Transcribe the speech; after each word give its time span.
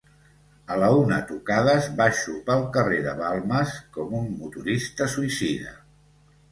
A 0.75 0.77
la 0.83 0.87
una 1.01 1.19
tocades 1.31 1.89
baixo 1.99 2.33
pel 2.49 2.65
carrer 2.79 2.99
de 3.09 3.15
Balmes 3.23 3.77
com 3.99 4.19
un 4.23 4.27
motorista 4.43 5.11
suïcida. 5.17 5.81